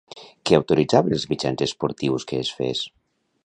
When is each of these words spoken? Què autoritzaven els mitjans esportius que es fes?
Què 0.49 0.55
autoritzaven 0.59 1.15
els 1.19 1.27
mitjans 1.33 1.63
esportius 1.67 2.29
que 2.33 2.41
es 2.47 2.51
fes? 2.63 2.83